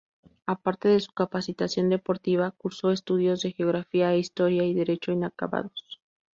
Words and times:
Aparte 0.47 0.87
de 0.87 0.99
su 0.99 1.11
capacitación 1.11 1.89
deportiva, 1.89 2.49
cursó 2.57 2.89
estudios 2.89 3.43
de 3.43 3.51
Geografía 3.51 4.11
e 4.13 4.17
Historia 4.17 4.63
y 4.63 4.73
Derecho 4.73 5.11
-inacabados-. 5.11 5.99